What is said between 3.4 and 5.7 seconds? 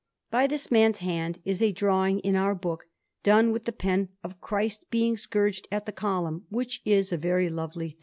with the pen, of Christ being scourged